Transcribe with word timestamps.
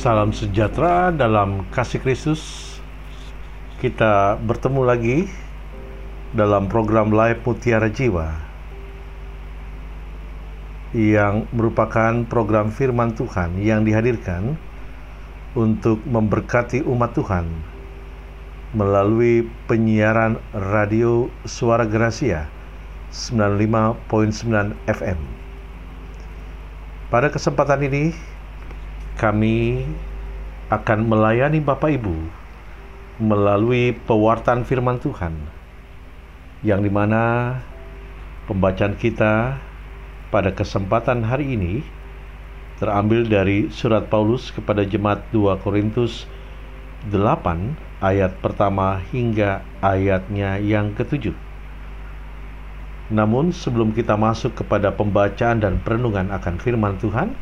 Salam 0.00 0.32
sejahtera 0.32 1.12
dalam 1.12 1.68
kasih 1.76 2.00
Kristus. 2.00 2.40
Kita 3.84 4.40
bertemu 4.40 4.80
lagi 4.80 5.28
dalam 6.32 6.72
program 6.72 7.12
Live 7.12 7.44
Mutiara 7.44 7.92
Jiwa 7.92 8.32
yang 10.96 11.44
merupakan 11.52 12.16
program 12.32 12.72
firman 12.72 13.12
Tuhan 13.12 13.60
yang 13.60 13.84
dihadirkan 13.84 14.56
untuk 15.52 16.00
memberkati 16.08 16.80
umat 16.80 17.12
Tuhan 17.12 17.44
melalui 18.72 19.52
penyiaran 19.68 20.40
radio 20.56 21.28
Suara 21.44 21.84
Gracia 21.84 22.48
95.9 23.12 24.08
FM. 24.88 25.20
Pada 27.12 27.28
kesempatan 27.28 27.84
ini, 27.84 28.16
kami 29.20 29.84
akan 30.72 31.04
melayani 31.04 31.60
Bapak 31.60 31.92
Ibu 31.92 32.16
melalui 33.20 33.92
pewartaan 34.08 34.64
firman 34.64 34.96
Tuhan 34.96 35.36
yang 36.64 36.80
di 36.80 36.88
mana 36.88 37.52
pembacaan 38.48 38.96
kita 38.96 39.60
pada 40.32 40.56
kesempatan 40.56 41.20
hari 41.20 41.52
ini 41.52 41.84
terambil 42.80 43.28
dari 43.28 43.68
surat 43.68 44.08
Paulus 44.08 44.48
kepada 44.56 44.88
jemaat 44.88 45.20
2 45.36 45.52
Korintus 45.60 46.24
8 47.12 48.00
ayat 48.00 48.32
pertama 48.40 49.04
hingga 49.12 49.60
ayatnya 49.84 50.56
yang 50.56 50.96
ketujuh. 50.96 51.36
Namun 53.12 53.52
sebelum 53.52 53.92
kita 53.92 54.16
masuk 54.16 54.64
kepada 54.64 54.96
pembacaan 54.96 55.60
dan 55.60 55.76
perenungan 55.84 56.32
akan 56.32 56.56
firman 56.56 56.96
Tuhan, 56.96 57.36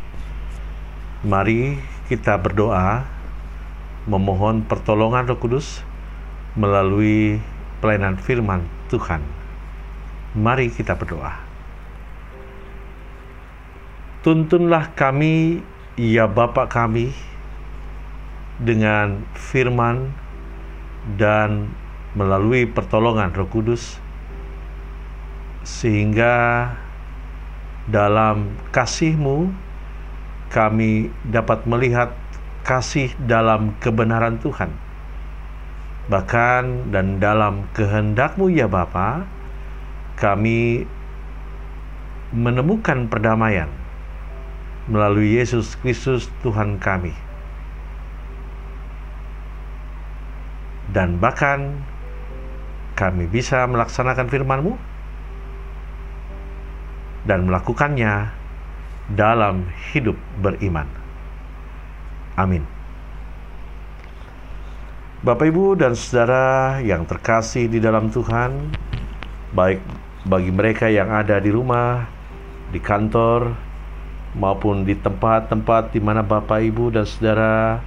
mari 1.27 1.75
kita 2.07 2.39
berdoa 2.39 3.03
memohon 4.07 4.63
pertolongan 4.63 5.27
Roh 5.27 5.39
Kudus 5.43 5.83
melalui 6.55 7.43
pelayanan 7.83 8.15
firman 8.15 8.63
Tuhan. 8.87 9.21
Mari 10.39 10.71
kita 10.71 10.95
berdoa. 10.95 11.35
Tuntunlah 14.23 14.95
kami, 14.95 15.63
ya 15.99 16.31
Bapa 16.31 16.71
kami, 16.71 17.11
dengan 18.63 19.27
firman 19.35 20.15
dan 21.19 21.71
melalui 22.15 22.67
pertolongan 22.71 23.35
Roh 23.35 23.51
Kudus, 23.51 23.99
sehingga 25.67 26.71
dalam 27.91 28.55
kasih-Mu 28.71 29.68
kami 30.49 31.13
dapat 31.29 31.69
melihat 31.69 32.17
kasih 32.65 33.13
dalam 33.25 33.77
kebenaran 33.81 34.41
Tuhan. 34.41 34.73
Bahkan 36.09 36.89
dan 36.89 37.21
dalam 37.21 37.69
kehendak-Mu 37.77 38.49
ya 38.49 38.65
Bapa, 38.65 39.29
kami 40.17 40.89
menemukan 42.33 43.09
perdamaian 43.09 43.69
melalui 44.89 45.37
Yesus 45.37 45.77
Kristus 45.81 46.33
Tuhan 46.41 46.81
kami. 46.81 47.13
Dan 50.89 51.21
bahkan 51.21 51.85
kami 52.97 53.29
bisa 53.29 53.69
melaksanakan 53.69 54.33
firman-Mu 54.33 54.73
dan 57.29 57.45
melakukannya 57.45 58.38
dalam 59.13 59.69
hidup 59.93 60.17
beriman. 60.41 60.89
Amin. 62.37 62.63
Bapak, 65.19 65.51
ibu, 65.51 65.75
dan 65.75 65.99
saudara 65.99 66.79
yang 66.79 67.03
terkasih 67.03 67.67
di 67.67 67.83
dalam 67.83 68.07
Tuhan, 68.07 68.71
baik 69.51 69.83
bagi 70.29 70.53
mereka 70.55 70.87
yang 70.87 71.11
ada 71.11 71.43
di 71.43 71.51
rumah, 71.51 72.07
di 72.71 72.79
kantor, 72.79 73.59
maupun 74.39 74.87
di 74.87 74.95
tempat-tempat 74.95 75.91
di 75.91 75.99
mana 75.99 76.23
Bapak, 76.23 76.63
ibu, 76.63 76.95
dan 76.95 77.03
saudara 77.03 77.83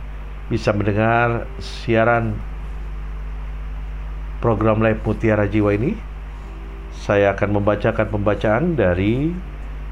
bisa 0.52 0.76
mendengar 0.76 1.48
siaran 1.64 2.36
program 4.44 4.84
Live 4.84 5.00
Mutiara 5.08 5.48
Jiwa 5.48 5.72
ini 5.72 5.96
saya 6.92 7.32
akan 7.32 7.62
membacakan 7.62 8.08
pembacaan 8.12 8.76
dari 8.76 9.32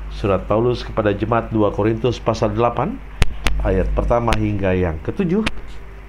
surat 0.10 0.46
Paulus 0.50 0.82
kepada 0.82 1.14
jemaat 1.14 1.54
2 1.54 1.70
Korintus 1.78 2.18
pasal 2.18 2.58
8 2.58 2.98
ayat 3.62 3.88
pertama 3.94 4.34
hingga 4.34 4.74
yang 4.74 4.98
ketujuh 5.06 5.46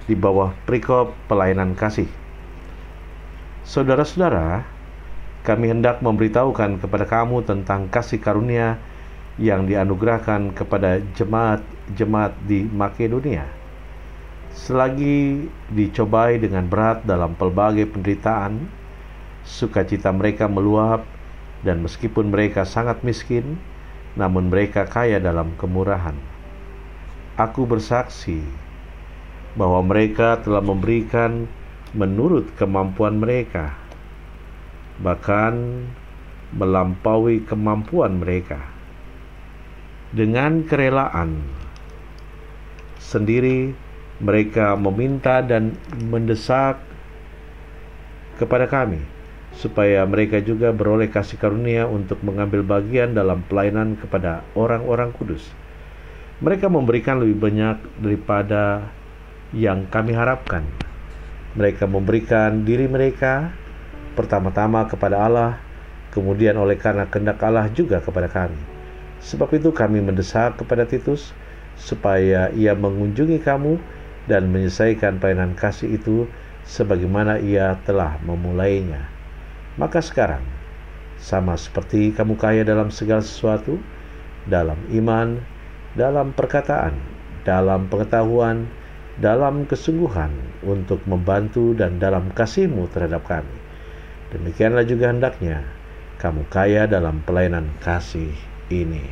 di 0.09 0.15
bawah 0.17 0.51
perikop 0.65 1.13
pelayanan 1.29 1.77
kasih. 1.77 2.09
Saudara-saudara, 3.61 4.65
kami 5.45 5.69
hendak 5.69 6.01
memberitahukan 6.01 6.81
kepada 6.81 7.05
kamu 7.05 7.45
tentang 7.45 7.87
kasih 7.87 8.17
karunia 8.17 8.81
yang 9.39 9.69
dianugerahkan 9.69 10.53
kepada 10.53 10.99
jemaat-jemaat 11.15 12.33
di 12.45 12.65
Makedonia. 12.67 13.47
Selagi 14.51 15.47
dicobai 15.71 16.35
dengan 16.35 16.67
berat 16.67 17.07
dalam 17.07 17.37
pelbagai 17.39 17.87
penderitaan, 17.87 18.67
sukacita 19.47 20.11
mereka 20.11 20.51
meluap, 20.51 21.07
dan 21.63 21.79
meskipun 21.79 22.27
mereka 22.33 22.67
sangat 22.67 22.99
miskin, 23.05 23.55
namun 24.15 24.51
mereka 24.51 24.83
kaya 24.83 25.19
dalam 25.21 25.55
kemurahan. 25.55 26.15
Aku 27.39 27.63
bersaksi 27.63 28.43
bahwa 29.55 29.83
mereka 29.83 30.39
telah 30.43 30.63
memberikan 30.63 31.47
menurut 31.95 32.51
kemampuan 32.55 33.19
mereka, 33.19 33.75
bahkan 34.99 35.87
melampaui 36.51 37.43
kemampuan 37.47 38.19
mereka. 38.19 38.59
Dengan 40.11 40.67
kerelaan 40.67 41.39
sendiri, 42.99 43.71
mereka 44.19 44.75
meminta 44.75 45.39
dan 45.39 45.79
mendesak 46.11 46.83
kepada 48.35 48.67
kami 48.67 49.20
supaya 49.51 50.07
mereka 50.07 50.39
juga 50.39 50.71
beroleh 50.71 51.11
kasih 51.11 51.35
karunia 51.35 51.83
untuk 51.83 52.23
mengambil 52.23 52.63
bagian 52.63 53.11
dalam 53.11 53.43
pelayanan 53.45 53.99
kepada 53.99 54.47
orang-orang 54.55 55.11
kudus. 55.11 55.43
Mereka 56.41 56.71
memberikan 56.71 57.21
lebih 57.21 57.37
banyak 57.37 57.77
daripada 58.01 58.87
yang 59.51 59.85
kami 59.91 60.15
harapkan. 60.15 60.63
Mereka 61.53 61.85
memberikan 61.85 62.63
diri 62.63 62.87
mereka 62.87 63.51
pertama-tama 64.15 64.87
kepada 64.87 65.19
Allah, 65.19 65.59
kemudian 66.15 66.55
oleh 66.55 66.79
karena 66.79 67.05
kehendak 67.11 67.43
Allah 67.43 67.67
juga 67.69 67.99
kepada 67.99 68.31
kami. 68.31 68.57
Sebab 69.21 69.51
itu 69.53 69.69
kami 69.69 70.01
mendesak 70.01 70.57
kepada 70.57 70.87
Titus 70.87 71.35
supaya 71.77 72.49
ia 72.55 72.73
mengunjungi 72.73 73.37
kamu 73.43 73.77
dan 74.25 74.49
menyelesaikan 74.49 75.21
pelayanan 75.21 75.53
kasih 75.53 75.93
itu 75.93 76.25
sebagaimana 76.65 77.37
ia 77.37 77.77
telah 77.85 78.17
memulainya 78.25 79.20
maka 79.79 80.03
sekarang, 80.03 80.43
sama 81.21 81.53
seperti 81.55 82.11
kamu 82.11 82.35
kaya 82.35 82.61
dalam 82.65 82.89
segala 82.89 83.21
sesuatu, 83.21 83.77
dalam 84.49 84.79
iman, 84.91 85.37
dalam 85.93 86.33
perkataan, 86.33 86.97
dalam 87.45 87.87
pengetahuan, 87.87 88.65
dalam 89.21 89.69
kesungguhan 89.69 90.33
untuk 90.65 91.03
membantu 91.05 91.77
dan 91.77 92.01
dalam 92.01 92.33
kasihmu 92.33 92.89
terhadap 92.89 93.21
kami. 93.27 93.57
Demikianlah 94.33 94.87
juga 94.87 95.11
hendaknya 95.11 95.61
kamu 96.17 96.47
kaya 96.49 96.89
dalam 96.89 97.21
pelayanan 97.27 97.69
kasih 97.83 98.33
ini. 98.71 99.03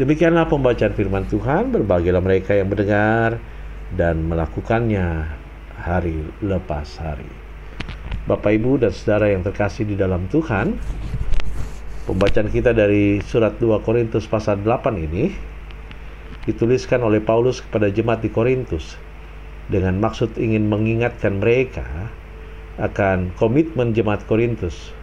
Demikianlah 0.00 0.48
pembacaan 0.48 0.96
firman 0.96 1.28
Tuhan, 1.28 1.70
berbagilah 1.70 2.24
mereka 2.24 2.56
yang 2.56 2.72
mendengar 2.72 3.36
dan 3.92 4.24
melakukannya 4.24 5.28
hari 5.76 6.24
lepas 6.40 6.96
hari. 6.96 7.41
Bapak 8.22 8.54
Ibu 8.54 8.78
dan 8.78 8.94
saudara 8.94 9.34
yang 9.34 9.42
terkasih 9.42 9.82
di 9.82 9.98
dalam 9.98 10.30
Tuhan, 10.30 10.78
pembacaan 12.06 12.54
kita 12.54 12.70
dari 12.70 13.18
surat 13.18 13.58
2 13.58 13.82
Korintus 13.82 14.30
pasal 14.30 14.62
8 14.62 14.94
ini 14.94 15.34
dituliskan 16.46 17.02
oleh 17.02 17.18
Paulus 17.18 17.58
kepada 17.66 17.90
jemaat 17.90 18.22
di 18.22 18.30
Korintus 18.30 18.94
dengan 19.66 19.98
maksud 19.98 20.38
ingin 20.38 20.70
mengingatkan 20.70 21.42
mereka 21.42 21.82
akan 22.78 23.34
komitmen 23.42 23.90
jemaat 23.90 24.22
Korintus 24.30 24.94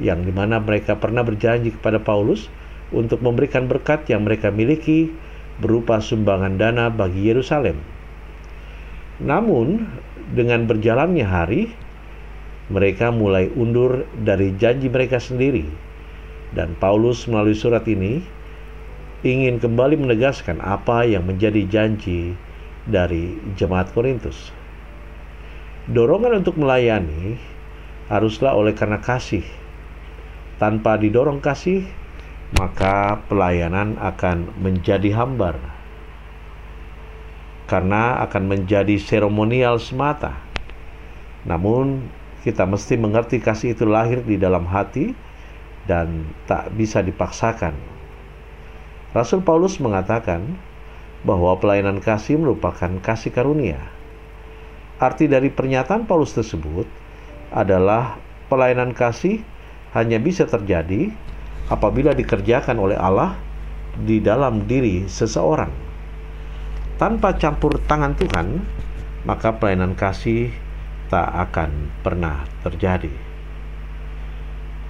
yang 0.00 0.24
di 0.24 0.32
mana 0.32 0.64
mereka 0.64 0.96
pernah 0.96 1.20
berjanji 1.20 1.76
kepada 1.76 2.00
Paulus 2.00 2.48
untuk 2.88 3.20
memberikan 3.20 3.68
berkat 3.68 4.08
yang 4.08 4.24
mereka 4.24 4.48
miliki 4.48 5.12
berupa 5.60 6.00
sumbangan 6.00 6.56
dana 6.56 6.88
bagi 6.88 7.20
Yerusalem. 7.28 7.76
Namun, 9.20 9.92
dengan 10.32 10.64
berjalannya 10.64 11.28
hari, 11.28 11.83
mereka 12.72 13.12
mulai 13.12 13.52
undur 13.52 14.08
dari 14.24 14.56
janji 14.56 14.88
mereka 14.88 15.20
sendiri. 15.20 15.68
Dan 16.54 16.78
Paulus 16.78 17.26
melalui 17.26 17.58
surat 17.58 17.84
ini 17.90 18.22
ingin 19.26 19.58
kembali 19.58 19.98
menegaskan 20.00 20.60
apa 20.60 21.04
yang 21.04 21.26
menjadi 21.28 21.64
janji 21.66 22.36
dari 22.84 23.36
jemaat 23.56 23.90
Korintus. 23.92 24.52
Dorongan 25.88 26.40
untuk 26.40 26.56
melayani 26.56 27.36
haruslah 28.08 28.56
oleh 28.56 28.72
karena 28.72 29.00
kasih. 29.00 29.44
Tanpa 30.56 30.96
didorong 30.96 31.42
kasih, 31.42 31.84
maka 32.56 33.20
pelayanan 33.26 33.98
akan 33.98 34.54
menjadi 34.60 35.10
hambar. 35.12 35.58
Karena 37.64 38.22
akan 38.22 38.44
menjadi 38.44 38.96
seremonial 39.00 39.80
semata. 39.80 40.36
Namun, 41.48 42.08
kita 42.44 42.68
mesti 42.68 43.00
mengerti 43.00 43.40
kasih 43.40 43.72
itu 43.72 43.88
lahir 43.88 44.20
di 44.20 44.36
dalam 44.36 44.68
hati 44.68 45.16
dan 45.88 46.28
tak 46.44 46.68
bisa 46.76 47.00
dipaksakan. 47.00 47.72
Rasul 49.16 49.40
Paulus 49.40 49.80
mengatakan 49.80 50.60
bahwa 51.24 51.56
pelayanan 51.56 52.04
kasih 52.04 52.36
merupakan 52.36 53.00
kasih 53.00 53.32
karunia. 53.32 53.80
Arti 55.00 55.24
dari 55.24 55.48
pernyataan 55.48 56.04
Paulus 56.04 56.36
tersebut 56.36 56.84
adalah 57.48 58.20
pelayanan 58.52 58.92
kasih 58.92 59.40
hanya 59.96 60.20
bisa 60.20 60.44
terjadi 60.44 61.08
apabila 61.72 62.12
dikerjakan 62.12 62.76
oleh 62.76 62.98
Allah 63.00 63.40
di 63.96 64.20
dalam 64.20 64.68
diri 64.68 65.08
seseorang. 65.08 65.72
Tanpa 67.00 67.34
campur 67.40 67.80
tangan 67.88 68.14
Tuhan, 68.14 68.62
maka 69.24 69.56
pelayanan 69.56 69.96
kasih 69.96 70.52
tak 71.14 71.30
akan 71.30 71.70
pernah 72.02 72.42
terjadi. 72.66 73.14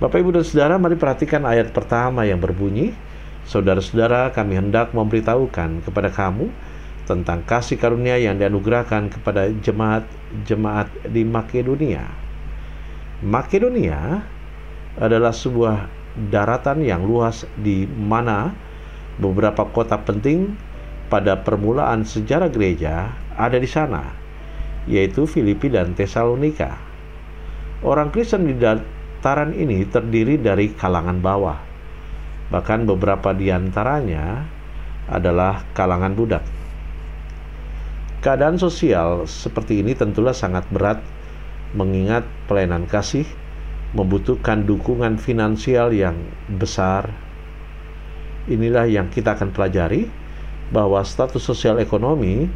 Bapak, 0.00 0.24
Ibu, 0.24 0.40
dan 0.40 0.44
Saudara, 0.48 0.80
mari 0.80 0.96
perhatikan 0.96 1.44
ayat 1.44 1.76
pertama 1.76 2.24
yang 2.24 2.40
berbunyi, 2.40 2.96
Saudara-saudara, 3.44 4.32
kami 4.32 4.56
hendak 4.56 4.96
memberitahukan 4.96 5.84
kepada 5.84 6.08
kamu 6.08 6.48
tentang 7.04 7.44
kasih 7.44 7.76
karunia 7.76 8.16
yang 8.16 8.40
dianugerahkan 8.40 9.12
kepada 9.12 9.52
jemaat-jemaat 9.52 10.88
di 11.12 11.28
Makedonia. 11.28 12.08
Makedonia 13.20 14.24
adalah 14.96 15.36
sebuah 15.36 15.92
daratan 16.32 16.80
yang 16.88 17.04
luas 17.04 17.44
di 17.60 17.84
mana 17.84 18.56
beberapa 19.20 19.68
kota 19.68 20.00
penting 20.00 20.56
pada 21.12 21.36
permulaan 21.36 22.08
sejarah 22.08 22.48
gereja 22.48 23.12
ada 23.36 23.60
di 23.60 23.68
sana, 23.68 24.23
yaitu 24.90 25.24
Filipi 25.24 25.72
dan 25.72 25.96
Tesalonika. 25.96 26.76
Orang 27.84 28.12
Kristen 28.12 28.48
di 28.48 28.56
dataran 28.56 29.52
ini 29.52 29.84
terdiri 29.84 30.40
dari 30.40 30.72
kalangan 30.72 31.20
bawah, 31.20 31.58
Bahkan 32.52 32.84
beberapa 32.84 33.32
di 33.32 33.48
antaranya 33.48 34.44
adalah 35.08 35.64
kalangan 35.72 36.12
budak. 36.12 36.44
Keadaan 38.22 38.56
sosial 38.56 39.28
seperti 39.28 39.84
ini 39.84 39.92
tentulah 39.92 40.32
sangat 40.32 40.64
berat 40.72 41.02
mengingat 41.76 42.24
pelayanan 42.48 42.88
kasih 42.88 43.28
membutuhkan 43.92 44.64
dukungan 44.64 45.20
finansial 45.20 45.92
yang 45.92 46.16
besar. 46.46 47.12
Inilah 48.48 48.88
yang 48.88 49.08
kita 49.08 49.36
akan 49.36 49.52
pelajari 49.52 50.08
bahwa 50.72 51.00
status 51.04 51.40
sosial 51.40 51.80
ekonomi 51.80 52.48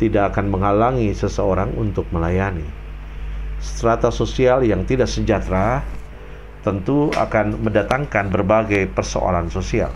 tidak 0.00 0.32
akan 0.32 0.48
menghalangi 0.48 1.12
seseorang 1.12 1.76
untuk 1.76 2.08
melayani. 2.08 2.64
Strata 3.60 4.08
sosial 4.08 4.64
yang 4.64 4.88
tidak 4.88 5.12
sejahtera 5.12 5.84
tentu 6.64 7.12
akan 7.12 7.60
mendatangkan 7.60 8.32
berbagai 8.32 8.88
persoalan 8.96 9.52
sosial. 9.52 9.92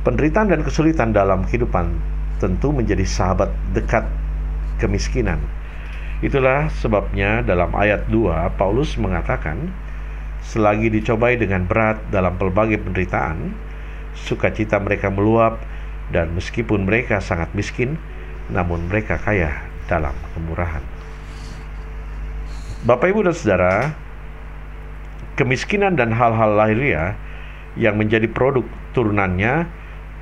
Penderitaan 0.00 0.48
dan 0.48 0.64
kesulitan 0.64 1.12
dalam 1.12 1.44
kehidupan 1.44 1.92
tentu 2.40 2.72
menjadi 2.72 3.04
sahabat 3.04 3.52
dekat 3.76 4.08
kemiskinan. 4.80 5.36
Itulah 6.24 6.72
sebabnya 6.72 7.44
dalam 7.44 7.76
ayat 7.76 8.08
2 8.08 8.56
Paulus 8.56 8.96
mengatakan, 8.96 9.68
selagi 10.40 10.88
dicobai 10.88 11.36
dengan 11.36 11.68
berat 11.68 12.00
dalam 12.08 12.40
pelbagai 12.40 12.80
penderitaan, 12.80 13.52
sukacita 14.16 14.80
mereka 14.80 15.12
meluap 15.12 15.60
dan 16.10 16.34
meskipun 16.34 16.86
mereka 16.86 17.22
sangat 17.22 17.50
miskin, 17.54 17.98
namun 18.50 18.90
mereka 18.90 19.18
kaya 19.18 19.62
dalam 19.86 20.14
kemurahan. 20.34 20.82
Bapak, 22.86 23.12
Ibu, 23.12 23.28
dan 23.28 23.36
Saudara, 23.36 23.74
kemiskinan 25.36 25.94
dan 25.94 26.10
hal-hal 26.14 26.56
lahiriah 26.56 27.14
yang 27.78 28.00
menjadi 28.00 28.26
produk 28.26 28.66
turunannya 28.96 29.68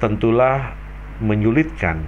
tentulah 0.03 0.77
menyulitkan 1.19 2.03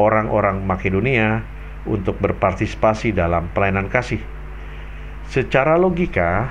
orang-orang 0.00 0.64
Makedonia 0.64 1.46
untuk 1.84 2.18
berpartisipasi 2.18 3.14
dalam 3.14 3.46
pelayanan 3.52 3.86
kasih. 3.92 4.18
Secara 5.28 5.76
logika, 5.76 6.50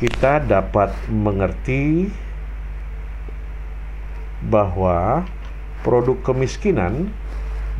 kita 0.00 0.42
dapat 0.42 0.90
mengerti 1.12 2.10
bahwa 4.48 5.24
produk 5.84 6.20
kemiskinan 6.20 7.12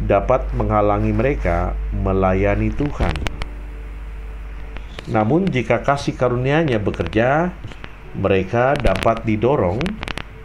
dapat 0.05 0.44
menghalangi 0.56 1.14
mereka 1.14 1.72
melayani 1.94 2.72
Tuhan. 2.75 3.14
Namun 5.05 5.49
jika 5.52 5.84
kasih 5.84 6.16
karunia-Nya 6.16 6.81
bekerja, 6.81 7.52
mereka 8.16 8.72
dapat 8.78 9.22
didorong 9.28 9.78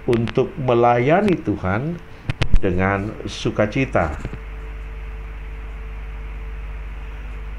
untuk 0.09 0.51
melayani 0.59 1.37
Tuhan 1.39 1.95
dengan 2.59 3.13
sukacita. 3.23 4.19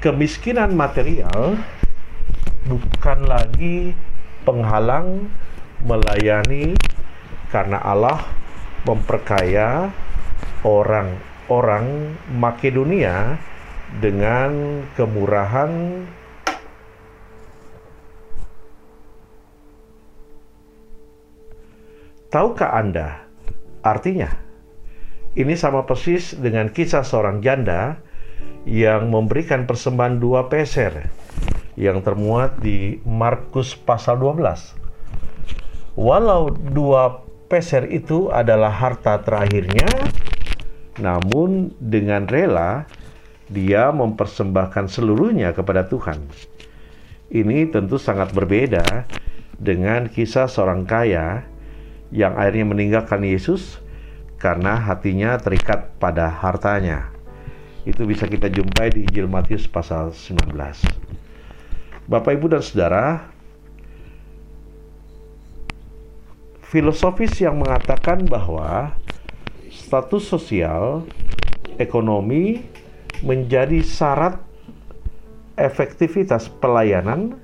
Kemiskinan 0.01 0.73
material 0.73 1.57
bukan 2.65 3.19
lagi 3.25 3.93
penghalang 4.45 5.29
melayani 5.85 6.73
karena 7.49 7.81
Allah 7.81 8.40
memperkaya 8.85 9.93
orang-orang 10.65 12.17
Makedonia 12.33 13.37
dengan 14.01 14.81
kemurahan 14.95 16.03
Tahukah 22.31 22.71
Anda 22.79 23.27
artinya? 23.83 24.31
Ini 25.35 25.51
sama 25.59 25.83
persis 25.83 26.31
dengan 26.31 26.71
kisah 26.71 27.03
seorang 27.03 27.43
janda 27.43 27.99
yang 28.63 29.11
memberikan 29.11 29.67
persembahan 29.67 30.15
dua 30.23 30.47
peser 30.47 31.11
yang 31.75 31.99
termuat 31.99 32.63
di 32.63 33.03
Markus 33.03 33.75
pasal 33.75 34.15
12. 34.23 35.99
Walau 35.99 36.55
dua 36.55 37.30
peser 37.51 37.91
itu 37.91 38.31
adalah 38.31 38.71
harta 38.71 39.19
terakhirnya, 39.19 39.91
namun 41.03 41.75
dengan 41.83 42.23
rela 42.23 42.87
dia 43.51 43.91
mempersembahkan 43.91 44.87
seluruhnya 44.87 45.51
kepada 45.51 45.83
Tuhan. 45.91 46.23
Ini 47.27 47.67
tentu 47.67 47.99
sangat 47.99 48.31
berbeda 48.31 49.03
dengan 49.59 50.07
kisah 50.07 50.47
seorang 50.47 50.87
kaya 50.87 51.43
yang 52.15 52.39
akhirnya 52.39 52.71
meninggalkan 52.71 53.27
Yesus 53.27 53.83
karena 54.39 54.79
hatinya 54.79 55.35
terikat 55.35 55.91
pada 55.99 56.31
hartanya. 56.31 57.11
Itu 57.83 58.07
bisa 58.07 58.31
kita 58.31 58.47
jumpai 58.47 58.95
di 58.95 59.03
Injil 59.07 59.27
Matius 59.27 59.67
pasal 59.67 60.15
19. 60.15 60.55
Bapak, 62.07 62.31
Ibu, 62.35 62.51
dan 62.51 62.63
Saudara, 62.63 63.30
filosofis 66.71 67.35
yang 67.43 67.59
mengatakan 67.59 68.23
bahwa 68.23 68.95
status 69.67 70.23
sosial, 70.23 71.03
ekonomi 71.75 72.63
menjadi 73.27 73.83
syarat 73.83 74.39
efektivitas 75.59 76.47
pelayanan 76.47 77.35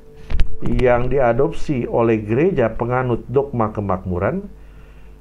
yang 0.63 1.12
diadopsi 1.12 1.84
oleh 1.86 2.24
gereja 2.24 2.72
penganut 2.72 3.27
dogma 3.27 3.69
kemakmuran 3.75 4.48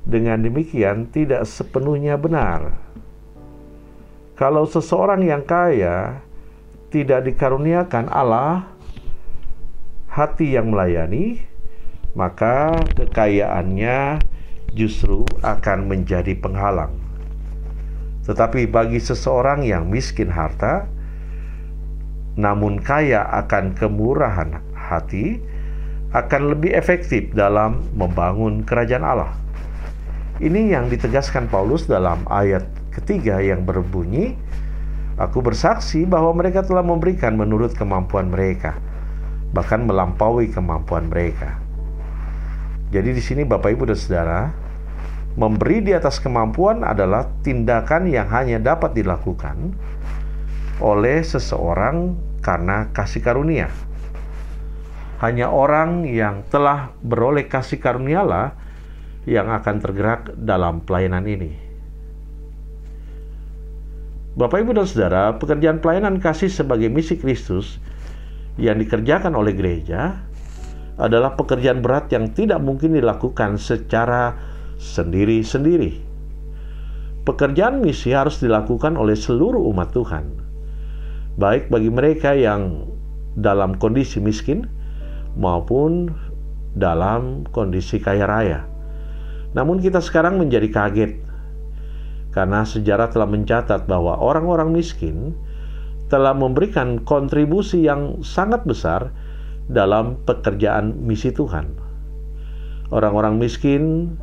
dengan 0.06 0.38
demikian 0.38 1.10
tidak 1.10 1.42
sepenuhnya 1.42 2.14
benar. 2.14 2.78
Kalau 4.38 4.70
seseorang 4.70 5.26
yang 5.26 5.42
kaya 5.42 6.22
tidak 6.94 7.26
dikaruniakan 7.26 8.06
Allah 8.06 8.70
hati 10.06 10.54
yang 10.54 10.70
melayani, 10.70 11.55
maka 12.16 12.73
kekayaannya 12.96 14.25
justru 14.73 15.28
akan 15.44 15.87
menjadi 15.87 16.32
penghalang. 16.40 16.96
Tetapi 18.25 18.66
bagi 18.73 18.99
seseorang 18.99 19.62
yang 19.62 19.87
miskin 19.87 20.32
harta, 20.32 20.88
namun 22.35 22.80
kaya 22.80 23.23
akan 23.44 23.76
kemurahan 23.76 24.58
hati, 24.75 25.38
akan 26.16 26.56
lebih 26.56 26.73
efektif 26.73 27.30
dalam 27.37 27.85
membangun 27.92 28.64
kerajaan 28.64 29.04
Allah. 29.04 29.32
Ini 30.40 30.73
yang 30.73 30.88
ditegaskan 30.88 31.49
Paulus 31.52 31.85
dalam 31.85 32.25
ayat 32.28 32.64
ketiga 32.92 33.40
yang 33.40 33.64
berbunyi, 33.64 34.37
Aku 35.16 35.40
bersaksi 35.40 36.04
bahwa 36.04 36.37
mereka 36.37 36.61
telah 36.61 36.85
memberikan 36.85 37.40
menurut 37.40 37.73
kemampuan 37.73 38.28
mereka, 38.28 38.76
bahkan 39.56 39.88
melampaui 39.88 40.52
kemampuan 40.52 41.08
mereka. 41.08 41.65
Jadi 42.95 43.11
di 43.14 43.23
sini 43.23 43.43
Bapak 43.43 43.75
Ibu 43.75 43.90
dan 43.90 43.99
Saudara, 43.99 44.40
memberi 45.35 45.83
di 45.83 45.90
atas 45.90 46.23
kemampuan 46.23 46.87
adalah 46.87 47.26
tindakan 47.43 48.07
yang 48.07 48.31
hanya 48.31 48.62
dapat 48.62 48.95
dilakukan 48.95 49.75
oleh 50.78 51.19
seseorang 51.25 52.14
karena 52.45 52.88
kasih 52.95 53.25
karunia. 53.25 53.69
Hanya 55.19 55.49
orang 55.49 56.05
yang 56.05 56.45
telah 56.52 56.93
beroleh 57.00 57.49
kasih 57.49 57.81
karunialah 57.81 58.52
yang 59.25 59.49
akan 59.50 59.76
tergerak 59.81 60.31
dalam 60.37 60.85
pelayanan 60.85 61.25
ini. 61.26 61.52
Bapak, 64.37 64.61
Ibu, 64.62 64.76
dan 64.76 64.85
Saudara, 64.85 65.33
pekerjaan 65.40 65.81
pelayanan 65.81 66.21
kasih 66.21 66.52
sebagai 66.52 66.93
misi 66.93 67.16
Kristus 67.16 67.81
yang 68.61 68.76
dikerjakan 68.76 69.33
oleh 69.33 69.57
gereja 69.57 70.25
adalah 70.97 71.37
pekerjaan 71.37 71.85
berat 71.85 72.09
yang 72.12 72.33
tidak 72.33 72.61
mungkin 72.61 72.97
dilakukan 72.97 73.61
secara 73.61 74.33
sendiri-sendiri. 74.81 76.05
Pekerjaan 77.26 77.83
misi 77.83 78.15
harus 78.17 78.41
dilakukan 78.41 78.97
oleh 78.97 79.19
seluruh 79.19 79.61
umat 79.75 79.93
Tuhan, 79.93 80.25
baik 81.37 81.69
bagi 81.69 81.91
mereka 81.91 82.33
yang 82.33 82.87
dalam 83.37 83.76
kondisi 83.76 84.23
miskin 84.23 84.65
maupun 85.37 86.09
dalam 86.73 87.45
kondisi 87.53 88.00
kaya 88.00 88.25
raya. 88.25 88.61
Namun, 89.53 89.81
kita 89.81 90.00
sekarang 90.00 90.41
menjadi 90.41 90.69
kaget 90.69 91.12
karena 92.37 92.69
sejarah 92.69 93.09
telah 93.09 93.25
mencatat 93.25 93.88
bahwa 93.88 94.21
orang-orang 94.21 94.69
miskin 94.69 95.33
telah 96.12 96.37
memberikan 96.37 97.00
kontribusi 97.03 97.88
yang 97.88 98.21
sangat 98.21 98.62
besar 98.69 99.09
dalam 99.66 100.18
pekerjaan 100.26 100.94
misi 101.02 101.35
Tuhan. 101.35 101.66
Orang-orang 102.94 103.38
miskin 103.38 104.14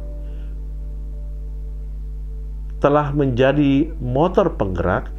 telah 2.80 3.12
menjadi 3.16 3.92
motor 4.00 4.56
penggerak 4.60 5.12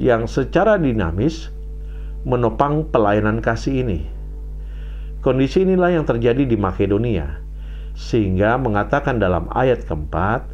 yang 0.00 0.28
secara 0.28 0.76
dinamis 0.76 1.48
menopang 2.24 2.84
pelayanan 2.88 3.40
kasih 3.40 3.84
ini. 3.84 4.00
Kondisi 5.24 5.64
inilah 5.64 5.98
yang 5.98 6.06
terjadi 6.06 6.46
di 6.46 6.56
Makedonia, 6.56 7.42
sehingga 7.96 8.56
mengatakan 8.60 9.18
dalam 9.18 9.50
ayat 9.52 9.82
keempat, 9.84 10.46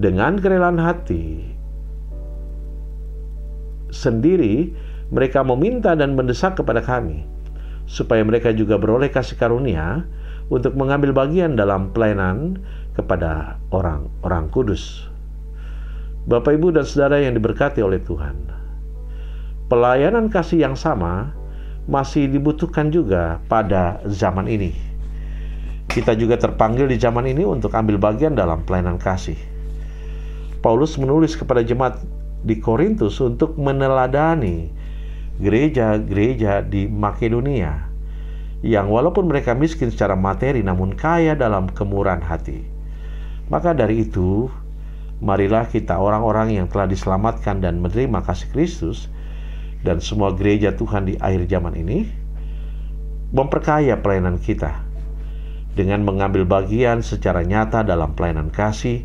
dengan 0.00 0.40
kerelaan 0.40 0.80
hati 0.80 1.52
sendiri 3.92 4.72
mereka 5.12 5.44
meminta 5.44 5.92
dan 5.92 6.16
mendesak 6.16 6.56
kepada 6.56 6.80
kami 6.80 7.28
supaya 7.86 8.22
mereka 8.24 8.54
juga 8.54 8.78
beroleh 8.78 9.10
kasih 9.12 9.36
karunia 9.36 10.06
untuk 10.48 10.76
mengambil 10.76 11.14
bagian 11.14 11.56
dalam 11.56 11.92
pelayanan 11.92 12.60
kepada 12.92 13.56
orang-orang 13.72 14.52
kudus. 14.52 15.08
Bapak, 16.28 16.54
Ibu, 16.54 16.76
dan 16.76 16.86
saudara 16.86 17.18
yang 17.18 17.34
diberkati 17.34 17.82
oleh 17.82 17.98
Tuhan, 17.98 18.36
pelayanan 19.66 20.30
kasih 20.30 20.62
yang 20.62 20.78
sama 20.78 21.34
masih 21.90 22.30
dibutuhkan 22.30 22.94
juga 22.94 23.42
pada 23.50 23.98
zaman 24.06 24.46
ini. 24.46 24.70
Kita 25.90 26.14
juga 26.14 26.38
terpanggil 26.38 26.86
di 26.86 26.96
zaman 26.96 27.26
ini 27.26 27.42
untuk 27.42 27.74
ambil 27.74 27.98
bagian 27.98 28.38
dalam 28.38 28.62
pelayanan 28.62 29.02
kasih. 29.02 29.36
Paulus 30.62 30.94
menulis 30.94 31.34
kepada 31.34 31.66
jemaat 31.66 31.98
di 32.46 32.62
Korintus 32.62 33.18
untuk 33.18 33.58
meneladani 33.58 34.70
gereja-gereja 35.42 36.62
di 36.62 36.86
Makedonia 36.86 37.90
yang 38.62 38.86
walaupun 38.86 39.26
mereka 39.26 39.58
miskin 39.58 39.90
secara 39.90 40.14
materi 40.14 40.62
namun 40.62 40.94
kaya 40.94 41.34
dalam 41.34 41.66
kemurahan 41.66 42.22
hati. 42.22 42.62
Maka 43.50 43.74
dari 43.74 44.06
itu, 44.06 44.46
marilah 45.18 45.66
kita 45.66 45.98
orang-orang 45.98 46.54
yang 46.56 46.70
telah 46.70 46.86
diselamatkan 46.86 47.58
dan 47.58 47.82
menerima 47.82 48.22
kasih 48.22 48.48
Kristus 48.54 49.10
dan 49.82 49.98
semua 49.98 50.30
gereja 50.32 50.72
Tuhan 50.78 51.10
di 51.10 51.18
akhir 51.18 51.50
zaman 51.50 51.74
ini 51.74 52.06
memperkaya 53.34 53.98
pelayanan 53.98 54.38
kita 54.38 54.78
dengan 55.74 56.06
mengambil 56.06 56.46
bagian 56.46 57.02
secara 57.02 57.42
nyata 57.42 57.82
dalam 57.82 58.14
pelayanan 58.14 58.54
kasih 58.54 59.02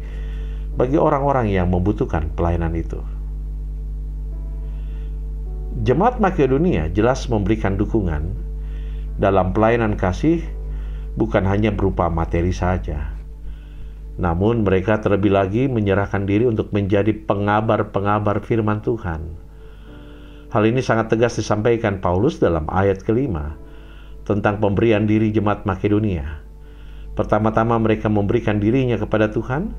bagi 0.77 1.01
orang-orang 1.01 1.49
yang 1.49 1.73
membutuhkan 1.73 2.29
pelayanan 2.37 2.77
itu. 2.77 3.01
Jemaat 5.77 6.17
Makedonia 6.17 6.89
jelas 6.89 7.29
memberikan 7.29 7.77
dukungan 7.77 8.33
dalam 9.21 9.53
pelayanan 9.53 9.93
kasih 9.93 10.41
bukan 11.13 11.45
hanya 11.45 11.69
berupa 11.69 12.09
materi 12.09 12.49
saja. 12.49 13.13
Namun 14.17 14.65
mereka 14.65 14.97
terlebih 14.97 15.37
lagi 15.37 15.69
menyerahkan 15.69 16.25
diri 16.25 16.49
untuk 16.49 16.73
menjadi 16.73 17.13
pengabar-pengabar 17.13 18.41
firman 18.41 18.81
Tuhan. 18.81 19.21
Hal 20.49 20.65
ini 20.65 20.81
sangat 20.81 21.13
tegas 21.13 21.37
disampaikan 21.37 22.01
Paulus 22.01 22.41
dalam 22.41 22.65
ayat 22.73 23.05
kelima 23.05 23.53
tentang 24.25 24.57
pemberian 24.57 25.05
diri 25.05 25.29
jemaat 25.29 25.61
Makedonia. 25.61 26.41
Pertama-tama 27.13 27.77
mereka 27.77 28.09
memberikan 28.09 28.57
dirinya 28.57 28.97
kepada 28.97 29.29
Tuhan, 29.29 29.77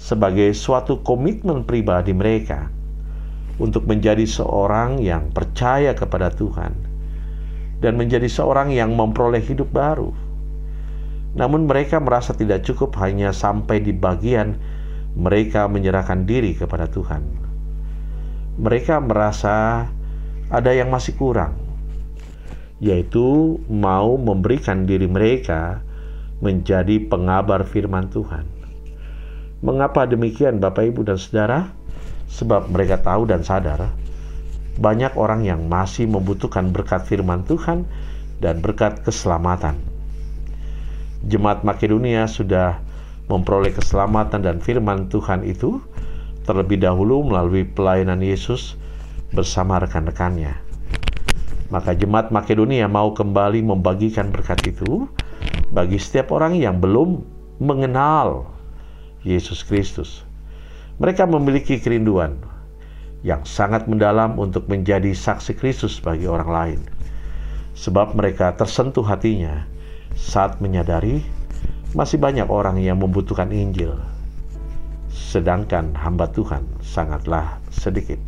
sebagai 0.00 0.56
suatu 0.56 1.04
komitmen 1.04 1.68
pribadi 1.68 2.16
mereka 2.16 2.79
untuk 3.60 3.84
menjadi 3.84 4.24
seorang 4.24 5.04
yang 5.04 5.28
percaya 5.30 5.92
kepada 5.92 6.32
Tuhan 6.32 6.72
dan 7.84 8.00
menjadi 8.00 8.26
seorang 8.26 8.72
yang 8.72 8.96
memperoleh 8.96 9.44
hidup 9.44 9.68
baru. 9.68 10.12
Namun 11.36 11.68
mereka 11.68 12.00
merasa 12.00 12.34
tidak 12.34 12.66
cukup 12.66 12.96
hanya 13.04 13.30
sampai 13.30 13.84
di 13.84 13.92
bagian 13.94 14.56
mereka 15.14 15.68
menyerahkan 15.68 16.24
diri 16.24 16.56
kepada 16.56 16.88
Tuhan. 16.90 17.22
Mereka 18.60 18.98
merasa 19.04 19.86
ada 20.50 20.70
yang 20.74 20.90
masih 20.90 21.14
kurang, 21.14 21.54
yaitu 22.82 23.56
mau 23.70 24.18
memberikan 24.18 24.84
diri 24.84 25.06
mereka 25.06 25.80
menjadi 26.42 26.98
pengabar 27.06 27.62
firman 27.62 28.10
Tuhan. 28.10 28.44
Mengapa 29.60 30.08
demikian 30.08 30.58
Bapak 30.58 30.88
Ibu 30.88 31.04
dan 31.04 31.20
Saudara? 31.20 31.68
Sebab 32.30 32.70
mereka 32.70 33.02
tahu 33.02 33.26
dan 33.26 33.42
sadar 33.42 33.90
banyak 34.80 35.12
orang 35.18 35.44
yang 35.44 35.68
masih 35.68 36.08
membutuhkan 36.08 36.72
berkat 36.72 37.04
firman 37.04 37.44
Tuhan 37.44 37.84
dan 38.40 38.64
berkat 38.64 39.04
keselamatan. 39.04 39.76
Jemaat 41.28 41.66
Makedonia 41.68 42.24
sudah 42.24 42.80
memperoleh 43.28 43.76
keselamatan 43.76 44.40
dan 44.40 44.56
firman 44.64 45.12
Tuhan 45.12 45.44
itu 45.44 45.84
terlebih 46.48 46.80
dahulu 46.80 47.20
melalui 47.28 47.68
pelayanan 47.68 48.24
Yesus 48.24 48.80
bersama 49.36 49.78
rekan-rekannya. 49.84 50.56
Maka 51.70 51.94
jemaat 51.94 52.32
Makedonia 52.34 52.88
mau 52.90 53.12
kembali 53.14 53.62
membagikan 53.62 54.32
berkat 54.32 54.64
itu 54.66 55.06
bagi 55.70 56.00
setiap 56.00 56.34
orang 56.34 56.58
yang 56.58 56.80
belum 56.82 57.22
mengenal 57.62 58.48
Yesus 59.22 59.62
Kristus. 59.62 60.29
Mereka 61.00 61.24
memiliki 61.24 61.80
kerinduan 61.80 62.36
yang 63.24 63.40
sangat 63.48 63.88
mendalam 63.88 64.36
untuk 64.36 64.68
menjadi 64.68 65.16
saksi 65.16 65.56
Kristus 65.56 65.96
bagi 65.96 66.28
orang 66.28 66.50
lain. 66.52 66.80
Sebab 67.72 68.12
mereka 68.12 68.52
tersentuh 68.52 69.00
hatinya 69.08 69.64
saat 70.12 70.60
menyadari 70.60 71.24
masih 71.96 72.20
banyak 72.20 72.44
orang 72.52 72.76
yang 72.84 73.00
membutuhkan 73.00 73.48
Injil. 73.48 73.96
Sedangkan 75.08 75.96
hamba 75.96 76.28
Tuhan 76.28 76.68
sangatlah 76.84 77.56
sedikit. 77.72 78.20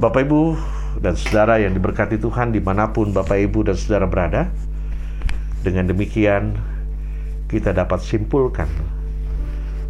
Bapak 0.00 0.24
Ibu 0.24 0.56
dan 1.04 1.20
Saudara 1.20 1.60
yang 1.60 1.76
diberkati 1.76 2.16
Tuhan 2.16 2.56
di 2.56 2.64
mana 2.64 2.88
pun 2.96 3.12
Bapak 3.12 3.44
Ibu 3.44 3.68
dan 3.68 3.76
Saudara 3.76 4.08
berada, 4.08 4.48
dengan 5.60 5.84
demikian 5.84 6.56
kita 7.52 7.76
dapat 7.76 8.00
simpulkan 8.00 8.66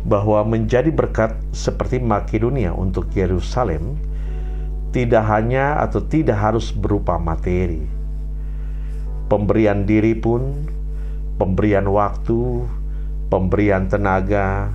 bahwa 0.05 0.45
menjadi 0.45 0.93
berkat 0.93 1.33
seperti 1.57 1.97
Makedonia 1.97 2.77
untuk 2.77 3.09
Yerusalem 3.17 3.97
tidak 4.93 5.25
hanya 5.27 5.81
atau 5.81 6.05
tidak 6.05 6.39
harus 6.39 6.71
berupa 6.71 7.17
materi. 7.17 7.83
Pemberian 9.27 9.89
diri 9.89 10.13
pun, 10.15 10.69
pemberian 11.41 11.89
waktu, 11.89 12.69
pemberian 13.33 13.89
tenaga 13.89 14.69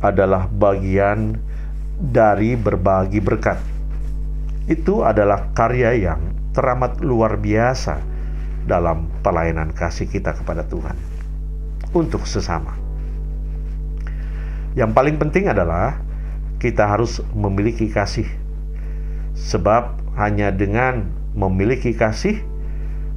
adalah 0.00 0.46
bagian 0.48 1.36
dari 1.98 2.54
berbagi 2.54 3.18
berkat. 3.18 3.58
Itu 4.70 5.04
adalah 5.04 5.52
karya 5.52 5.92
yang 5.98 6.20
teramat 6.54 7.02
luar 7.02 7.36
biasa 7.36 8.00
dalam 8.64 9.10
pelayanan 9.20 9.74
kasih 9.76 10.08
kita 10.08 10.32
kepada 10.32 10.64
Tuhan 10.64 10.96
untuk 11.92 12.24
sesama. 12.24 12.83
Yang 14.74 14.90
paling 14.90 15.16
penting 15.22 15.46
adalah 15.50 16.02
kita 16.58 16.86
harus 16.86 17.22
memiliki 17.34 17.86
kasih. 17.90 18.26
Sebab 19.34 19.98
hanya 20.18 20.54
dengan 20.54 21.10
memiliki 21.34 21.94
kasih 21.94 22.38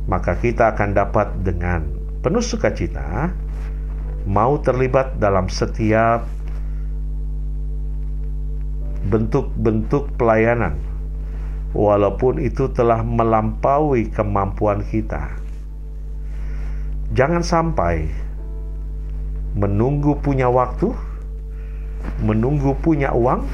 maka 0.08 0.40
kita 0.40 0.74
akan 0.74 0.96
dapat 0.96 1.28
dengan 1.44 1.84
penuh 2.24 2.42
sukacita 2.42 3.30
mau 4.26 4.58
terlibat 4.60 5.20
dalam 5.22 5.52
setiap 5.52 6.26
bentuk-bentuk 9.08 10.12
pelayanan 10.20 10.76
walaupun 11.72 12.40
itu 12.42 12.68
telah 12.72 13.04
melampaui 13.04 14.12
kemampuan 14.12 14.84
kita. 14.84 15.32
Jangan 17.16 17.40
sampai 17.40 18.12
menunggu 19.56 20.20
punya 20.20 20.52
waktu, 20.52 20.92
menunggu 22.24 22.74
punya 22.80 23.14
uang, 23.14 23.46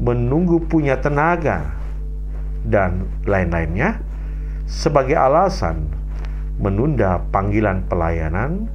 menunggu 0.00 0.62
punya 0.66 1.00
tenaga, 1.00 1.76
dan 2.66 3.06
lain-lainnya 3.24 4.02
sebagai 4.66 5.14
alasan 5.14 5.86
menunda 6.58 7.22
panggilan 7.30 7.86
pelayanan 7.86 8.66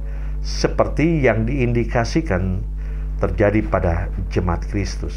seperti 0.42 1.22
yang 1.22 1.44
diindikasikan 1.44 2.64
terjadi 3.22 3.62
pada 3.68 4.10
jemaat 4.32 4.66
Kristus. 4.66 5.14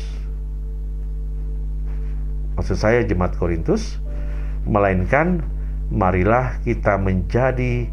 Maksud 2.55 2.77
saya 2.77 3.01
jemaat 3.03 3.35
Korintus, 3.35 3.97
melainkan 4.63 5.43
marilah 5.89 6.61
kita 6.63 6.95
menjadi 6.95 7.89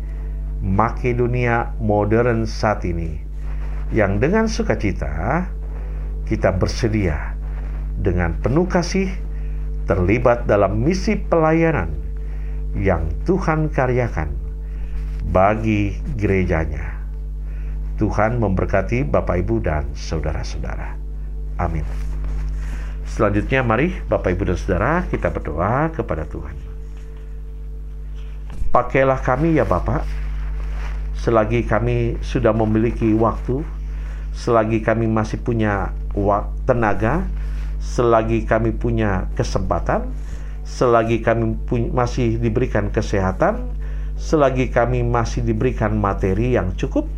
Makedonia 0.62 1.74
modern 1.82 2.46
saat 2.46 2.86
ini 2.86 3.18
yang 3.90 4.22
dengan 4.22 4.46
sukacita 4.46 5.50
kita 6.32 6.48
bersedia 6.48 7.36
dengan 8.00 8.32
penuh 8.40 8.64
kasih 8.64 9.12
terlibat 9.84 10.48
dalam 10.48 10.80
misi 10.80 11.20
pelayanan 11.20 11.92
yang 12.72 13.04
Tuhan 13.28 13.68
karyakan 13.68 14.32
bagi 15.28 16.00
gerejanya. 16.16 17.04
Tuhan 18.00 18.40
memberkati 18.40 19.04
Bapak 19.04 19.44
Ibu 19.44 19.60
dan 19.60 19.92
saudara-saudara. 19.92 20.96
Amin. 21.60 21.84
Selanjutnya 23.04 23.60
mari 23.60 23.92
Bapak 24.08 24.32
Ibu 24.32 24.48
dan 24.48 24.56
Saudara 24.56 25.04
kita 25.12 25.28
berdoa 25.28 25.92
kepada 25.92 26.24
Tuhan. 26.24 26.56
Pakailah 28.72 29.20
kami 29.20 29.60
ya 29.60 29.68
Bapak, 29.68 30.00
selagi 31.20 31.68
kami 31.68 32.16
sudah 32.24 32.56
memiliki 32.56 33.12
waktu, 33.12 33.60
selagi 34.32 34.80
kami 34.80 35.06
masih 35.08 35.38
punya 35.40 35.92
tenaga, 36.64 37.28
selagi 37.80 38.48
kami 38.48 38.72
punya 38.72 39.28
kesempatan, 39.36 40.08
selagi 40.64 41.20
kami 41.20 41.56
masih 41.92 42.40
diberikan 42.40 42.88
kesehatan, 42.88 43.68
selagi 44.16 44.72
kami 44.72 45.04
masih 45.04 45.44
diberikan 45.44 45.96
materi 45.96 46.56
yang 46.56 46.72
cukup, 46.76 47.08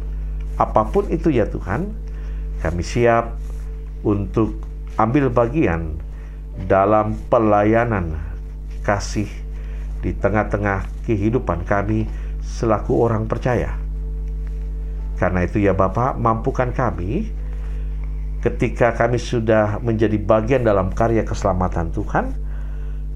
apa 0.58 0.86
pun 0.90 1.06
itu 1.10 1.30
ya 1.30 1.46
Tuhan, 1.46 1.90
kami 2.62 2.82
siap 2.82 3.34
untuk 4.02 4.56
ambil 4.96 5.30
bagian 5.30 5.98
dalam 6.70 7.18
pelayanan 7.26 8.14
kasih 8.86 9.26
di 10.04 10.12
tengah-tengah 10.14 10.86
kehidupan 11.08 11.64
kami 11.66 12.06
selaku 12.44 13.00
orang 13.00 13.26
percaya. 13.26 13.83
Karena 15.14 15.46
itu 15.46 15.62
ya 15.62 15.72
Bapak, 15.76 16.18
mampukan 16.18 16.74
kami 16.74 17.30
ketika 18.44 18.92
kami 18.92 19.16
sudah 19.16 19.80
menjadi 19.80 20.20
bagian 20.20 20.66
dalam 20.66 20.92
karya 20.92 21.24
keselamatan 21.24 21.94
Tuhan, 21.94 22.36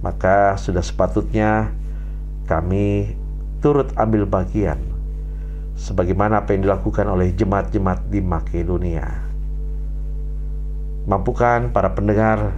maka 0.00 0.56
sudah 0.56 0.80
sepatutnya 0.80 1.74
kami 2.48 3.12
turut 3.60 3.90
ambil 3.98 4.24
bagian 4.24 4.78
sebagaimana 5.78 6.42
apa 6.42 6.54
yang 6.54 6.66
dilakukan 6.66 7.06
oleh 7.06 7.30
jemaat-jemaat 7.36 8.10
di 8.10 8.18
Makedonia. 8.24 9.06
Mampukan 11.08 11.70
para 11.72 11.94
pendengar 11.94 12.52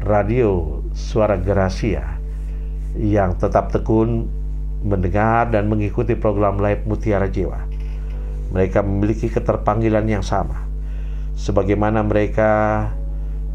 radio 0.00 0.80
suara 0.92 1.38
Gracia 1.38 2.18
yang 2.98 3.38
tetap 3.38 3.70
tekun 3.70 4.26
mendengar 4.82 5.48
dan 5.52 5.70
mengikuti 5.70 6.16
program 6.16 6.58
live 6.58 6.82
Mutiara 6.88 7.30
Jiwa. 7.30 7.69
Mereka 8.50 8.82
memiliki 8.82 9.30
keterpanggilan 9.30 10.06
yang 10.10 10.26
sama. 10.26 10.66
Sebagaimana 11.38 12.02
mereka 12.02 12.86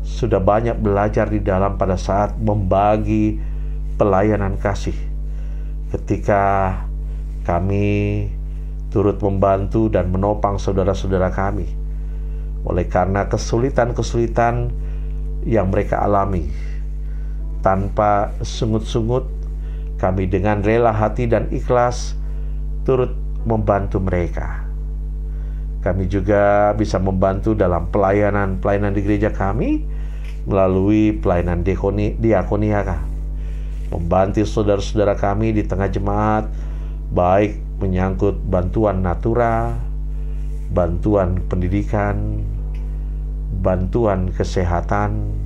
sudah 0.06 0.40
banyak 0.40 0.78
belajar 0.80 1.28
di 1.28 1.42
dalam 1.42 1.76
pada 1.76 1.98
saat 2.00 2.38
membagi 2.38 3.42
pelayanan 4.00 4.56
kasih. 4.62 4.96
Ketika 5.92 6.74
kami 7.46 8.28
turut 8.96 9.20
membantu 9.20 9.92
dan 9.92 10.08
menopang 10.08 10.56
saudara-saudara 10.56 11.28
kami. 11.30 11.68
Oleh 12.66 12.88
karena 12.90 13.28
kesulitan-kesulitan 13.30 14.72
yang 15.46 15.70
mereka 15.70 16.02
alami, 16.02 16.50
tanpa 17.62 18.34
sungut-sungut, 18.42 19.30
kami 20.02 20.26
dengan 20.26 20.66
rela 20.66 20.90
hati 20.90 21.30
dan 21.30 21.52
ikhlas 21.54 22.18
turut 22.88 23.14
membantu 23.46 24.02
mereka. 24.02 24.65
Kami 25.86 26.10
juga 26.10 26.74
bisa 26.74 26.98
membantu 26.98 27.54
dalam 27.54 27.94
pelayanan-pelayanan 27.94 28.98
di 28.98 29.06
gereja 29.06 29.30
kami 29.30 29.86
melalui 30.50 31.14
pelayanan 31.22 31.62
diakoni, 31.62 32.18
diakonia 32.18 32.82
membantu 33.94 34.42
saudara-saudara 34.50 35.14
kami 35.14 35.54
di 35.54 35.62
tengah 35.62 35.86
jemaat 35.86 36.50
baik 37.14 37.62
menyangkut 37.78 38.34
bantuan 38.50 39.06
natura, 39.06 39.78
bantuan 40.74 41.38
pendidikan, 41.46 42.42
bantuan 43.62 44.34
kesehatan 44.34 45.38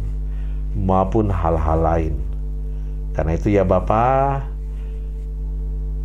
maupun 0.71 1.27
hal-hal 1.27 1.83
lain. 1.83 2.15
Karena 3.11 3.35
itu 3.35 3.51
ya 3.51 3.67
Bapak, 3.67 4.47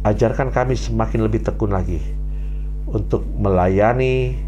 ajarkan 0.02 0.50
kami 0.50 0.74
semakin 0.74 1.22
lebih 1.22 1.46
tekun 1.46 1.70
lagi 1.70 2.23
untuk 2.94 3.26
melayani 3.34 4.38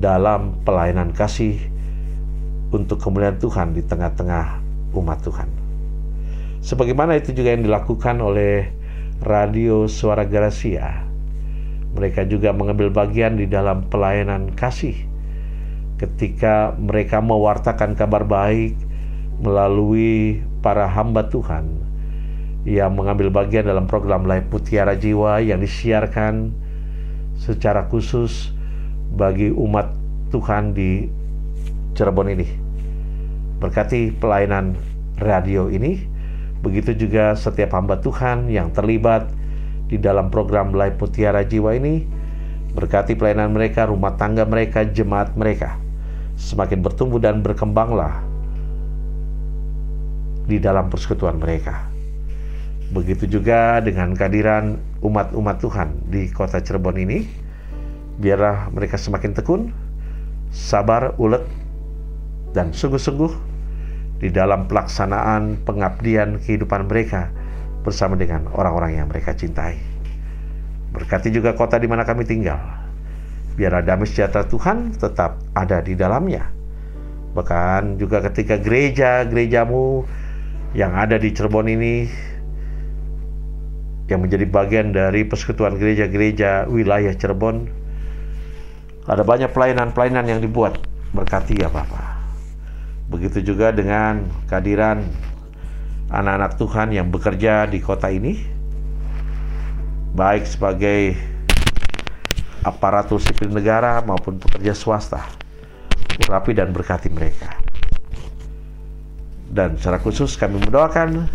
dalam 0.00 0.56
pelayanan 0.64 1.12
kasih 1.12 1.60
untuk 2.72 2.96
kemuliaan 2.96 3.36
Tuhan 3.36 3.76
di 3.76 3.84
tengah-tengah 3.84 4.64
umat 4.96 5.20
Tuhan. 5.20 5.48
Sebagaimana 6.64 7.20
itu 7.20 7.36
juga 7.36 7.52
yang 7.52 7.68
dilakukan 7.68 8.16
oleh 8.24 8.72
Radio 9.20 9.84
Suara 9.84 10.24
Gracia. 10.24 11.04
Mereka 11.92 12.24
juga 12.32 12.56
mengambil 12.56 12.88
bagian 12.88 13.36
di 13.36 13.44
dalam 13.44 13.84
pelayanan 13.92 14.56
kasih 14.56 14.96
ketika 16.00 16.72
mereka 16.80 17.20
mewartakan 17.20 17.92
kabar 17.92 18.24
baik 18.24 18.72
melalui 19.42 20.40
para 20.64 20.88
hamba 20.88 21.28
Tuhan 21.28 21.68
yang 22.64 22.96
mengambil 22.96 23.28
bagian 23.28 23.68
dalam 23.68 23.84
program 23.84 24.24
Live 24.24 24.48
Mutiara 24.48 24.96
Jiwa 24.96 25.44
yang 25.44 25.60
disiarkan 25.60 26.56
secara 27.40 27.88
khusus 27.88 28.52
bagi 29.16 29.48
umat 29.48 29.88
Tuhan 30.28 30.76
di 30.76 31.08
Cirebon 31.96 32.28
ini. 32.28 32.46
Berkati 33.58 34.12
pelayanan 34.12 34.76
radio 35.16 35.72
ini, 35.72 36.04
begitu 36.60 36.92
juga 36.92 37.32
setiap 37.32 37.72
hamba 37.76 37.98
Tuhan 37.98 38.52
yang 38.52 38.72
terlibat 38.72 39.32
di 39.88 39.96
dalam 39.96 40.28
program 40.28 40.76
Live 40.76 41.00
Mutiara 41.00 41.42
Jiwa 41.42 41.74
ini, 41.74 42.04
berkati 42.76 43.18
pelayanan 43.18 43.50
mereka, 43.50 43.90
rumah 43.90 44.14
tangga 44.14 44.46
mereka, 44.46 44.86
jemaat 44.86 45.34
mereka, 45.34 45.80
semakin 46.38 46.78
bertumbuh 46.84 47.18
dan 47.18 47.42
berkembanglah 47.42 48.22
di 50.46 50.62
dalam 50.62 50.86
persekutuan 50.88 51.36
mereka. 51.36 51.89
Begitu 52.90 53.38
juga 53.38 53.78
dengan 53.78 54.18
kehadiran 54.18 54.74
umat-umat 54.98 55.62
Tuhan 55.62 56.10
di 56.10 56.26
kota 56.34 56.58
Cirebon 56.58 56.98
ini, 56.98 57.22
biarlah 58.18 58.66
mereka 58.74 58.98
semakin 58.98 59.30
tekun, 59.30 59.70
sabar, 60.50 61.14
ulet, 61.22 61.46
dan 62.50 62.74
sungguh-sungguh 62.74 63.30
di 64.18 64.28
dalam 64.34 64.66
pelaksanaan 64.66 65.62
pengabdian 65.62 66.42
kehidupan 66.42 66.90
mereka 66.90 67.30
bersama 67.86 68.18
dengan 68.18 68.50
orang-orang 68.52 68.98
yang 68.98 69.06
mereka 69.06 69.38
cintai. 69.38 69.78
Berkati 70.90 71.30
juga 71.30 71.54
kota 71.54 71.78
di 71.78 71.86
mana 71.86 72.02
kami 72.02 72.26
tinggal. 72.26 72.58
Biar 73.54 73.86
damai 73.86 74.10
sejahtera 74.10 74.50
Tuhan 74.50 74.98
tetap 74.98 75.38
ada 75.54 75.78
di 75.78 75.94
dalamnya. 75.94 76.50
Bahkan 77.38 78.02
juga 78.02 78.18
ketika 78.26 78.58
gereja-gerejamu 78.58 80.02
yang 80.74 80.90
ada 80.98 81.14
di 81.22 81.30
Cirebon 81.30 81.70
ini 81.70 82.10
yang 84.10 84.26
menjadi 84.26 84.44
bagian 84.50 84.90
dari 84.90 85.22
persekutuan 85.22 85.78
gereja-gereja 85.78 86.66
wilayah 86.66 87.14
Cirebon 87.14 87.70
Ada 89.06 89.22
banyak 89.26 89.50
pelayanan-pelayanan 89.50 90.26
yang 90.28 90.40
dibuat. 90.44 90.78
Berkati 91.10 91.58
ya 91.58 91.66
Bapak. 91.66 92.20
Begitu 93.10 93.42
juga 93.42 93.74
dengan 93.74 94.22
kehadiran 94.46 95.02
anak-anak 96.10 96.54
Tuhan 96.58 96.94
yang 96.94 97.10
bekerja 97.10 97.66
di 97.66 97.82
kota 97.82 98.06
ini. 98.06 98.38
Baik 100.14 100.46
sebagai 100.46 101.18
aparatur 102.62 103.18
sipil 103.18 103.50
negara 103.50 103.98
maupun 104.06 104.38
pekerja 104.38 104.78
swasta. 104.78 105.26
Urapi 106.30 106.54
dan 106.54 106.70
berkati 106.70 107.10
mereka. 107.10 107.58
Dan 109.50 109.74
secara 109.74 109.98
khusus 109.98 110.38
kami 110.38 110.62
mendoakan 110.62 111.26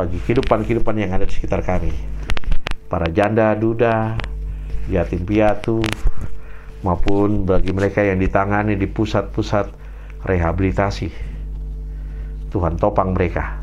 bagi 0.00 0.16
kehidupan-kehidupan 0.24 0.96
yang 0.96 1.12
ada 1.12 1.28
di 1.28 1.36
sekitar 1.36 1.60
kami. 1.60 1.92
Para 2.88 3.04
janda, 3.12 3.52
duda, 3.52 4.16
yatim 4.88 5.28
piatu, 5.28 5.84
maupun 6.80 7.44
bagi 7.44 7.76
mereka 7.76 8.00
yang 8.00 8.16
ditangani 8.16 8.80
di 8.80 8.88
pusat-pusat 8.88 9.68
rehabilitasi. 10.24 11.12
Tuhan 12.48 12.80
topang 12.80 13.12
mereka. 13.12 13.60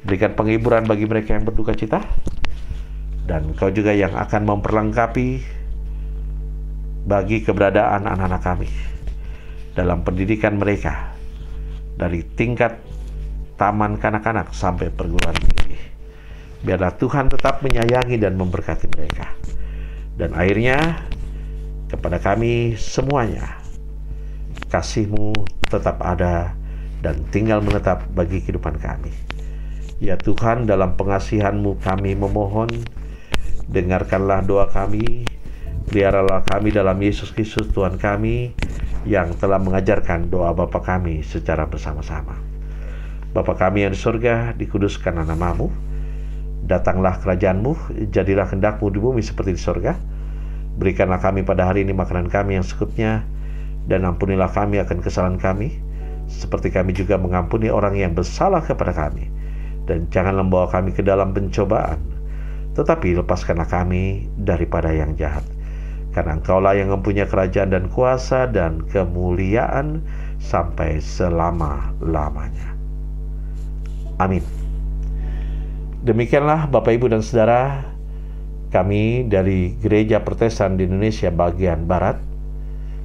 Berikan 0.00 0.32
penghiburan 0.32 0.88
bagi 0.88 1.04
mereka 1.04 1.36
yang 1.36 1.44
berduka 1.44 1.76
cita. 1.76 2.00
Dan 3.28 3.52
kau 3.54 3.68
juga 3.68 3.92
yang 3.92 4.16
akan 4.16 4.42
memperlengkapi 4.42 5.28
bagi 7.04 7.44
keberadaan 7.44 8.08
anak-anak 8.08 8.42
kami 8.42 8.68
dalam 9.76 10.02
pendidikan 10.02 10.58
mereka 10.58 11.14
dari 11.94 12.26
tingkat 12.34 12.74
taman 13.60 14.00
kanak-kanak 14.00 14.56
sampai 14.56 14.88
perguruan 14.88 15.36
tinggi. 15.36 15.76
Biarlah 16.64 16.96
Tuhan 16.96 17.28
tetap 17.28 17.60
menyayangi 17.60 18.16
dan 18.16 18.40
memberkati 18.40 18.88
mereka. 18.96 19.36
Dan 20.16 20.32
akhirnya 20.32 21.04
kepada 21.92 22.16
kami 22.16 22.80
semuanya. 22.80 23.60
Kasihmu 24.72 25.36
tetap 25.68 26.00
ada 26.00 26.56
dan 27.04 27.20
tinggal 27.28 27.60
menetap 27.60 28.08
bagi 28.16 28.40
kehidupan 28.40 28.80
kami. 28.80 29.12
Ya 30.00 30.16
Tuhan, 30.16 30.64
dalam 30.64 30.96
pengasihanmu 30.96 31.84
kami 31.84 32.16
memohon, 32.16 32.72
dengarkanlah 33.68 34.40
doa 34.40 34.64
kami, 34.72 35.28
peliharalah 35.92 36.40
kami 36.48 36.72
dalam 36.72 36.96
Yesus 36.96 37.36
Kristus 37.36 37.68
Tuhan 37.76 38.00
kami, 38.00 38.56
yang 39.04 39.36
telah 39.36 39.60
mengajarkan 39.60 40.32
doa 40.32 40.56
Bapa 40.56 40.80
kami 40.80 41.20
secara 41.20 41.68
bersama-sama. 41.68 42.49
Bapa 43.30 43.54
kami 43.54 43.86
yang 43.86 43.94
di 43.94 44.00
surga, 44.00 44.58
dikuduskan 44.58 45.22
namamu, 45.22 45.70
datanglah 46.66 47.14
kerajaanmu, 47.22 48.02
jadilah 48.10 48.50
hendakmu 48.50 48.90
di 48.90 48.98
bumi 48.98 49.22
seperti 49.22 49.54
di 49.54 49.60
surga. 49.62 49.94
Berikanlah 50.78 51.22
kami 51.22 51.46
pada 51.46 51.70
hari 51.70 51.86
ini 51.86 51.94
makanan 51.94 52.26
kami 52.26 52.58
yang 52.58 52.66
sekutnya, 52.66 53.22
dan 53.86 54.02
ampunilah 54.02 54.50
kami 54.50 54.82
akan 54.82 54.98
kesalahan 54.98 55.38
kami, 55.38 55.78
seperti 56.26 56.74
kami 56.74 56.90
juga 56.90 57.18
mengampuni 57.18 57.70
orang 57.70 57.94
yang 57.98 58.18
bersalah 58.18 58.62
kepada 58.62 58.94
kami. 58.94 59.30
Dan 59.86 60.06
jangan 60.10 60.38
membawa 60.38 60.70
kami 60.70 60.94
ke 60.94 61.02
dalam 61.02 61.30
pencobaan, 61.30 61.98
tetapi 62.78 63.18
lepaskanlah 63.18 63.66
kami 63.66 64.30
daripada 64.38 64.90
yang 64.94 65.14
jahat. 65.18 65.42
Karena 66.10 66.38
engkaulah 66.38 66.74
yang 66.74 66.90
mempunyai 66.90 67.26
kerajaan 67.26 67.70
dan 67.70 67.86
kuasa 67.90 68.50
dan 68.50 68.82
kemuliaan 68.90 70.02
sampai 70.42 70.98
selama-lamanya. 70.98 72.69
Amin. 74.20 74.44
Demikianlah 76.04 76.68
Bapak 76.68 76.92
Ibu 76.92 77.08
dan 77.08 77.24
Saudara 77.24 77.88
kami 78.68 79.24
dari 79.24 79.72
Gereja 79.80 80.20
Protestan 80.20 80.76
di 80.76 80.84
Indonesia 80.84 81.32
bagian 81.32 81.88
Barat 81.88 82.20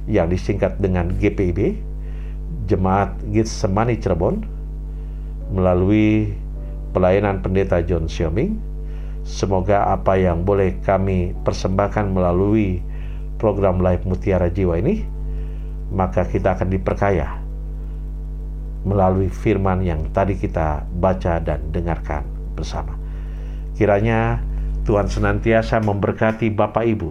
yang 0.04 0.28
disingkat 0.28 0.76
dengan 0.76 1.16
GPIB, 1.16 1.80
Jemaat 2.68 3.16
Getsemani 3.32 3.96
Cirebon, 3.96 4.44
melalui 5.56 6.36
pelayanan 6.92 7.40
pendeta 7.40 7.80
John 7.80 8.06
Xiaoming. 8.12 8.60
Semoga 9.26 9.90
apa 9.90 10.20
yang 10.20 10.46
boleh 10.46 10.78
kami 10.84 11.34
persembahkan 11.42 12.12
melalui 12.12 12.78
program 13.40 13.82
Live 13.82 14.06
Mutiara 14.06 14.52
Jiwa 14.52 14.78
ini, 14.78 15.02
maka 15.90 16.28
kita 16.28 16.54
akan 16.54 16.70
diperkaya 16.70 17.35
melalui 18.86 19.26
firman 19.26 19.82
yang 19.82 20.06
tadi 20.14 20.38
kita 20.38 20.86
baca 20.86 21.42
dan 21.42 21.74
dengarkan 21.74 22.22
bersama. 22.54 22.94
Kiranya 23.74 24.38
Tuhan 24.86 25.10
senantiasa 25.10 25.82
memberkati 25.82 26.54
Bapak 26.54 26.86
Ibu, 26.86 27.10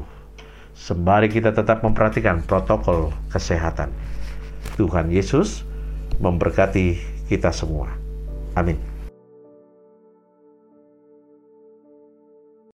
sembari 0.72 1.28
kita 1.28 1.52
tetap 1.52 1.84
memperhatikan 1.84 2.40
protokol 2.48 3.12
kesehatan. 3.28 3.92
Tuhan 4.80 5.12
Yesus 5.12 5.68
memberkati 6.24 6.96
kita 7.28 7.52
semua. 7.52 7.92
Amin. 8.56 8.95